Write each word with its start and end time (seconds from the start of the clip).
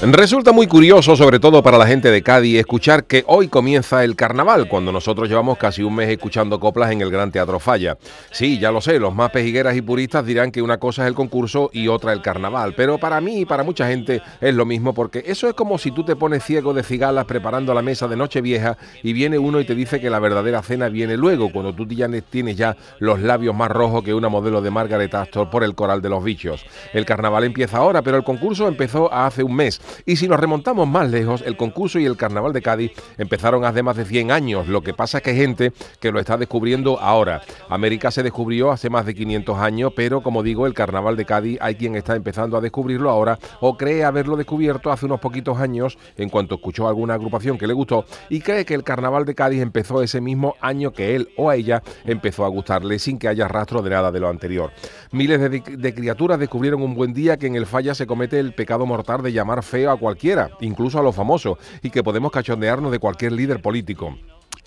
Resulta 0.00 0.52
muy 0.52 0.68
curioso, 0.68 1.16
sobre 1.16 1.40
todo 1.40 1.60
para 1.60 1.76
la 1.76 1.84
gente 1.84 2.12
de 2.12 2.22
Cádiz, 2.22 2.60
escuchar 2.60 3.02
que 3.02 3.24
hoy 3.26 3.48
comienza 3.48 4.04
el 4.04 4.14
carnaval, 4.14 4.68
cuando 4.68 4.92
nosotros 4.92 5.28
llevamos 5.28 5.58
casi 5.58 5.82
un 5.82 5.96
mes 5.96 6.08
escuchando 6.08 6.60
coplas 6.60 6.92
en 6.92 7.00
el 7.00 7.10
Gran 7.10 7.32
Teatro 7.32 7.58
Falla. 7.58 7.98
Sí, 8.30 8.60
ya 8.60 8.70
lo 8.70 8.80
sé, 8.80 9.00
los 9.00 9.12
más 9.12 9.32
pejigueras 9.32 9.74
y 9.76 9.82
puristas 9.82 10.24
dirán 10.24 10.52
que 10.52 10.62
una 10.62 10.78
cosa 10.78 11.02
es 11.02 11.08
el 11.08 11.16
concurso 11.16 11.68
y 11.72 11.88
otra 11.88 12.12
el 12.12 12.22
carnaval, 12.22 12.74
pero 12.76 12.98
para 12.98 13.20
mí 13.20 13.40
y 13.40 13.44
para 13.44 13.64
mucha 13.64 13.88
gente 13.88 14.22
es 14.40 14.54
lo 14.54 14.64
mismo, 14.64 14.94
porque 14.94 15.24
eso 15.26 15.48
es 15.48 15.54
como 15.54 15.78
si 15.78 15.90
tú 15.90 16.04
te 16.04 16.14
pones 16.14 16.44
ciego 16.44 16.72
de 16.74 16.84
cigalas 16.84 17.24
preparando 17.24 17.74
la 17.74 17.82
mesa 17.82 18.06
de 18.06 18.14
Nochevieja 18.14 18.78
y 19.02 19.12
viene 19.12 19.36
uno 19.36 19.58
y 19.58 19.64
te 19.64 19.74
dice 19.74 20.00
que 20.00 20.10
la 20.10 20.20
verdadera 20.20 20.62
cena 20.62 20.88
viene 20.88 21.16
luego, 21.16 21.50
cuando 21.50 21.74
tú 21.74 21.88
ya 21.88 22.08
tienes 22.30 22.56
ya 22.56 22.76
los 23.00 23.20
labios 23.20 23.56
más 23.56 23.68
rojos 23.68 24.04
que 24.04 24.14
una 24.14 24.28
modelo 24.28 24.62
de 24.62 24.70
Margaret 24.70 25.12
Astor 25.12 25.50
por 25.50 25.64
el 25.64 25.74
coral 25.74 26.00
de 26.02 26.08
los 26.08 26.22
bichos. 26.22 26.64
El 26.92 27.04
carnaval 27.04 27.42
empieza 27.42 27.78
ahora, 27.78 28.02
pero 28.02 28.16
el 28.16 28.22
concurso 28.22 28.68
empezó 28.68 29.12
hace 29.12 29.42
un 29.42 29.56
mes. 29.56 29.80
Y 30.06 30.16
si 30.16 30.28
nos 30.28 30.40
remontamos 30.40 30.88
más 30.88 31.10
lejos, 31.10 31.42
el 31.44 31.56
concurso 31.56 31.98
y 31.98 32.06
el 32.06 32.16
carnaval 32.16 32.52
de 32.52 32.62
Cádiz 32.62 32.92
empezaron 33.16 33.64
hace 33.64 33.82
más 33.82 33.96
de 33.96 34.04
100 34.04 34.30
años. 34.30 34.68
Lo 34.68 34.82
que 34.82 34.94
pasa 34.94 35.18
es 35.18 35.24
que 35.24 35.30
hay 35.30 35.36
gente 35.36 35.72
que 36.00 36.12
lo 36.12 36.20
está 36.20 36.36
descubriendo 36.36 36.98
ahora. 37.00 37.42
América 37.68 38.10
se 38.10 38.22
descubrió 38.22 38.70
hace 38.70 38.90
más 38.90 39.06
de 39.06 39.14
500 39.14 39.58
años, 39.58 39.92
pero 39.94 40.22
como 40.22 40.42
digo, 40.42 40.66
el 40.66 40.74
carnaval 40.74 41.16
de 41.16 41.24
Cádiz 41.24 41.58
hay 41.60 41.74
quien 41.74 41.96
está 41.96 42.16
empezando 42.16 42.56
a 42.56 42.60
descubrirlo 42.60 43.10
ahora 43.10 43.38
o 43.60 43.76
cree 43.76 44.04
haberlo 44.04 44.36
descubierto 44.36 44.90
hace 44.90 45.06
unos 45.06 45.20
poquitos 45.20 45.58
años 45.58 45.98
en 46.16 46.28
cuanto 46.28 46.56
escuchó 46.56 46.88
alguna 46.88 47.14
agrupación 47.14 47.58
que 47.58 47.66
le 47.66 47.72
gustó 47.72 48.04
y 48.28 48.40
cree 48.40 48.64
que 48.64 48.74
el 48.74 48.84
carnaval 48.84 49.24
de 49.24 49.34
Cádiz 49.34 49.62
empezó 49.62 50.02
ese 50.02 50.20
mismo 50.20 50.54
año 50.60 50.92
que 50.92 51.14
él 51.14 51.30
o 51.36 51.50
a 51.50 51.56
ella 51.56 51.82
empezó 52.04 52.44
a 52.44 52.48
gustarle 52.48 52.98
sin 52.98 53.18
que 53.18 53.28
haya 53.28 53.48
rastro 53.48 53.82
de 53.82 53.90
nada 53.90 54.12
de 54.12 54.20
lo 54.20 54.28
anterior. 54.28 54.70
Miles 55.12 55.40
de, 55.40 55.60
de 55.60 55.94
criaturas 55.94 56.38
descubrieron 56.38 56.82
un 56.82 56.94
buen 56.94 57.14
día 57.14 57.36
que 57.36 57.46
en 57.46 57.56
el 57.56 57.66
falla 57.66 57.94
se 57.94 58.06
comete 58.06 58.38
el 58.38 58.52
pecado 58.52 58.86
mortal 58.86 59.22
de 59.22 59.32
llamar 59.32 59.62
a 59.86 59.96
cualquiera, 59.96 60.50
incluso 60.60 60.98
a 60.98 61.02
los 61.02 61.14
famosos, 61.14 61.58
y 61.82 61.90
que 61.90 62.02
podemos 62.02 62.32
cachondearnos 62.32 62.90
de 62.90 62.98
cualquier 62.98 63.32
líder 63.32 63.62
político. 63.62 64.16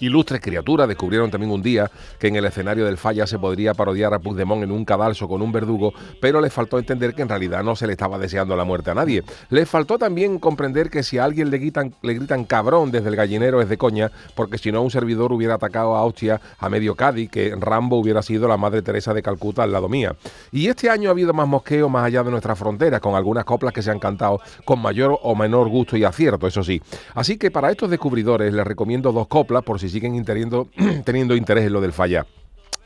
Ilustres 0.02 0.42
criaturas 0.42 0.88
descubrieron 0.88 1.30
también 1.30 1.52
un 1.52 1.62
día 1.62 1.92
que 2.18 2.28
en 2.28 2.36
el 2.36 2.46
escenario 2.46 2.86
del 2.86 2.98
falla 2.98 3.28
se 3.28 3.38
podría 3.38 3.76
parodiar 3.76 4.12
a 4.16 4.20
Puigdemont 4.20 4.64
en 4.64 4.72
un 4.72 4.84
cadalso 4.84 5.28
con 5.28 5.44
un 5.44 5.52
verdugo, 5.52 5.94
pero 6.20 6.42
les 6.42 6.52
faltó 6.52 6.80
entender 6.80 7.14
que 7.14 7.22
en 7.22 7.30
realidad 7.30 7.64
no 7.64 7.76
se 7.76 7.86
le 7.86 7.94
estaba 7.94 8.18
deseando 8.18 8.56
la 8.56 8.64
muerte 8.64 8.90
a 8.90 8.96
nadie. 8.96 9.24
Les 9.52 9.70
faltó 9.70 10.00
también 10.00 10.40
comprender 10.40 10.90
que 10.90 11.04
si 11.04 11.20
a 11.20 11.24
alguien 11.24 11.52
le 11.52 11.60
gritan, 11.60 11.94
le 12.02 12.16
gritan 12.16 12.46
cabrón 12.46 12.90
desde 12.90 13.10
el 13.10 13.16
gallinero 13.16 13.62
es 13.62 13.70
de 13.70 13.78
coña, 13.78 14.12
porque 14.34 14.58
si 14.58 14.72
no 14.72 14.82
un 14.82 14.90
servidor 14.90 15.32
hubiera 15.32 15.54
atacado 15.54 15.96
a 15.96 16.04
Hostia 16.04 16.42
a 16.58 16.68
medio 16.68 16.96
Cádiz, 16.96 17.30
que 17.30 17.56
Rambo 17.56 17.98
hubiera 17.98 18.24
sido 18.24 18.48
la 18.48 18.58
Madre 18.58 18.82
Teresa 18.82 19.14
de 19.14 19.22
Calcuta 19.22 19.62
al 19.62 19.72
lado 19.72 19.88
mía. 19.88 20.16
Y 20.52 20.68
este 20.68 20.90
año 20.90 21.10
ha 21.10 21.12
habido 21.12 21.32
más 21.34 21.48
mosqueo 21.48 21.90
más 21.90 22.06
allá 22.06 22.24
de 22.24 22.32
nuestras 22.32 22.58
fronteras, 22.58 23.02
con 23.02 23.14
algunas 23.14 23.46
coplas 23.46 23.72
que 23.72 23.84
se 23.84 23.92
han 23.92 24.00
cantado 24.00 24.42
con 24.66 24.82
mayor 24.82 25.20
o 25.22 25.36
menor 25.36 25.70
gusto 25.70 25.96
y 25.96 26.04
acierto, 26.04 26.48
eso 26.48 26.64
sí. 26.64 26.82
Así 27.14 27.38
que 27.38 27.52
para 27.52 27.70
estos 27.70 27.92
descubridores 27.92 28.52
les 28.52 28.66
recomiendo 28.66 29.12
dos 29.12 29.28
coplas 29.28 29.62
por 29.62 29.80
si 29.80 29.91
siguen 29.92 30.16
teniendo, 31.06 31.36
interés 31.36 31.66
en 31.66 31.74
lo 31.74 31.82
del 31.82 31.94
falla. 31.94 32.26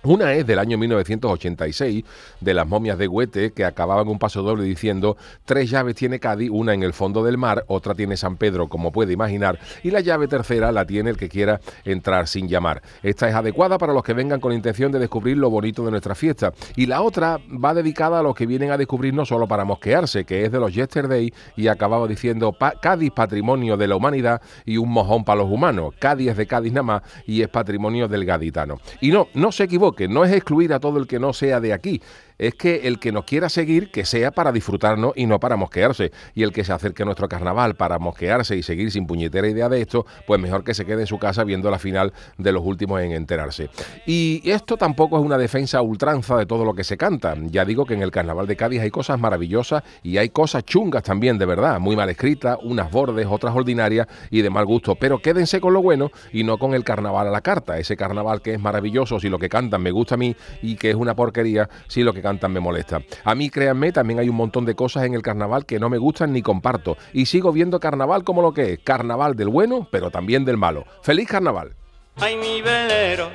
Una 0.05 0.33
es 0.33 0.45
del 0.45 0.59
año 0.59 0.77
1986, 0.77 2.05
de 2.39 2.53
las 2.53 2.67
momias 2.67 2.95
de 2.99 3.07
Huete, 3.07 3.53
que 3.53 3.65
acababan 3.65 4.07
un 4.07 4.19
paso 4.19 4.43
doble 4.43 4.63
diciendo, 4.63 5.17
tres 5.45 5.71
llaves 5.71 5.95
tiene 5.95 6.19
Cádiz, 6.19 6.51
una 6.51 6.75
en 6.75 6.83
el 6.83 6.93
fondo 6.93 7.23
del 7.23 7.39
mar, 7.39 7.65
otra 7.65 7.95
tiene 7.95 8.15
San 8.15 8.37
Pedro, 8.37 8.67
como 8.67 8.91
puede 8.91 9.13
imaginar, 9.13 9.57
y 9.81 9.89
la 9.89 10.01
llave 10.01 10.27
tercera 10.27 10.71
la 10.71 10.85
tiene 10.85 11.09
el 11.09 11.17
que 11.17 11.27
quiera 11.27 11.59
entrar 11.85 12.27
sin 12.27 12.47
llamar. 12.47 12.83
Esta 13.01 13.27
es 13.27 13.33
adecuada 13.33 13.79
para 13.79 13.93
los 13.93 14.03
que 14.03 14.13
vengan 14.13 14.39
con 14.39 14.53
intención 14.53 14.91
de 14.91 14.99
descubrir 14.99 15.37
lo 15.37 15.49
bonito 15.49 15.83
de 15.83 15.89
nuestra 15.89 16.13
fiesta. 16.13 16.53
Y 16.75 16.85
la 16.85 17.01
otra 17.01 17.39
va 17.51 17.73
dedicada 17.73 18.19
a 18.19 18.23
los 18.23 18.35
que 18.35 18.45
vienen 18.45 18.69
a 18.69 18.77
descubrir 18.77 19.11
no 19.11 19.25
solo 19.25 19.47
para 19.47 19.65
mosquearse, 19.65 20.23
que 20.23 20.45
es 20.45 20.51
de 20.51 20.59
los 20.59 20.71
Yesterday, 20.71 21.33
y 21.55 21.67
acababa 21.67 22.07
diciendo, 22.07 22.55
Cádiz 22.79 23.11
patrimonio 23.11 23.75
de 23.75 23.87
la 23.87 23.95
humanidad 23.95 24.39
y 24.67 24.77
un 24.77 24.91
mojón 24.91 25.23
para 25.23 25.41
los 25.41 25.51
humanos. 25.51 25.95
Cádiz 25.97 26.37
de 26.37 26.45
Cádiz 26.45 26.73
nada 26.73 26.83
más 26.83 27.01
y 27.25 27.41
es 27.41 27.47
patrimonio 27.47 28.07
del 28.07 28.23
gaditano. 28.23 28.79
Y 29.01 29.09
no, 29.09 29.29
no 29.33 29.51
se 29.51 29.63
equivoque 29.63 29.94
que 29.95 30.07
no 30.07 30.23
es 30.25 30.31
excluir 30.31 30.73
a 30.73 30.79
todo 30.79 30.99
el 30.99 31.07
que 31.07 31.19
no 31.19 31.33
sea 31.33 31.59
de 31.59 31.73
aquí, 31.73 32.01
es 32.37 32.55
que 32.55 32.87
el 32.87 32.99
que 32.99 33.11
nos 33.11 33.25
quiera 33.25 33.49
seguir, 33.49 33.91
que 33.91 34.05
sea 34.05 34.31
para 34.31 34.51
disfrutarnos 34.51 35.13
y 35.15 35.25
no 35.25 35.39
para 35.39 35.55
mosquearse. 35.55 36.11
Y 36.33 36.43
el 36.43 36.51
que 36.51 36.63
se 36.63 36.73
acerque 36.73 37.03
a 37.03 37.05
nuestro 37.05 37.27
carnaval 37.27 37.75
para 37.75 37.99
mosquearse 37.99 38.55
y 38.55 38.63
seguir 38.63 38.91
sin 38.91 39.07
puñetera 39.07 39.47
idea 39.47 39.69
de 39.69 39.81
esto, 39.81 40.05
pues 40.27 40.39
mejor 40.39 40.63
que 40.63 40.73
se 40.73 40.85
quede 40.85 41.01
en 41.01 41.07
su 41.07 41.17
casa 41.19 41.43
viendo 41.43 41.69
la 41.71 41.79
final 41.79 42.13
de 42.37 42.51
los 42.51 42.63
últimos 42.65 43.01
en 43.01 43.11
enterarse. 43.11 43.69
Y 44.05 44.41
esto 44.49 44.77
tampoco 44.77 45.17
es 45.17 45.23
una 45.23 45.37
defensa 45.37 45.81
ultranza 45.81 46.37
de 46.37 46.45
todo 46.45 46.65
lo 46.65 46.73
que 46.73 46.83
se 46.83 46.97
canta. 46.97 47.35
Ya 47.45 47.65
digo 47.65 47.85
que 47.85 47.93
en 47.93 48.01
el 48.01 48.11
carnaval 48.11 48.47
de 48.47 48.55
Cádiz 48.55 48.81
hay 48.81 48.91
cosas 48.91 49.19
maravillosas 49.19 49.83
y 50.03 50.17
hay 50.17 50.29
cosas 50.29 50.63
chungas 50.65 51.03
también, 51.03 51.37
de 51.37 51.45
verdad, 51.45 51.79
muy 51.79 51.95
mal 51.95 52.09
escritas, 52.09 52.57
unas 52.63 52.91
bordes, 52.91 53.27
otras 53.29 53.55
ordinarias 53.55 54.07
y 54.29 54.41
de 54.41 54.49
mal 54.49 54.65
gusto. 54.65 54.95
Pero 54.95 55.19
quédense 55.19 55.61
con 55.61 55.73
lo 55.73 55.81
bueno 55.81 56.11
y 56.31 56.43
no 56.43 56.57
con 56.57 56.73
el 56.73 56.83
carnaval 56.83 57.27
a 57.27 57.31
la 57.31 57.41
carta. 57.41 57.77
Ese 57.77 57.95
carnaval 57.95 58.41
que 58.41 58.53
es 58.53 58.59
maravilloso 58.59 59.19
si 59.19 59.29
lo 59.29 59.39
que 59.39 59.49
cantan 59.49 59.81
me 59.81 59.91
gusta 59.91 60.15
a 60.15 60.17
mí 60.17 60.35
y 60.61 60.75
que 60.75 60.89
es 60.89 60.95
una 60.95 61.15
porquería 61.15 61.69
si 61.87 62.03
lo 62.03 62.13
que 62.13 62.21
cantan 62.25 62.51
me 62.51 62.59
molesta. 62.59 63.03
A 63.23 63.35
mí, 63.35 63.51
créanme, 63.51 63.91
también 63.91 64.17
hay 64.17 64.29
un 64.29 64.35
montón 64.35 64.65
de 64.65 64.73
cosas 64.73 65.03
en 65.03 65.13
el 65.13 65.21
carnaval 65.21 65.67
que 65.67 65.79
no 65.79 65.89
me 65.89 65.99
gustan 65.99 66.33
ni 66.33 66.41
comparto. 66.41 66.97
Y 67.13 67.27
sigo 67.27 67.51
viendo 67.51 67.79
carnaval 67.79 68.23
como 68.23 68.41
lo 68.41 68.51
que 68.51 68.73
es, 68.73 68.79
carnaval 68.79 69.35
del 69.35 69.49
bueno, 69.49 69.87
pero 69.91 70.09
también 70.09 70.43
del 70.43 70.57
malo. 70.57 70.85
¡Feliz 71.03 71.27
carnaval! 71.27 71.75
Ay, 72.15 72.35
mi 72.37 72.63
velero, 72.63 73.29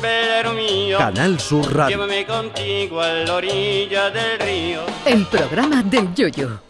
velero 0.00 0.54
mío. 0.54 0.96
Canal 0.96 1.38
Sur 1.38 1.74
Radio. 1.74 1.98
Llévame 1.98 2.24
contigo 2.24 3.02
a 3.02 3.08
la 3.08 3.34
orilla 3.34 4.10
del 4.10 4.38
río. 4.38 4.80
El 5.04 5.26
programa 5.26 5.82
del 5.82 6.14
Yoyo. 6.14 6.65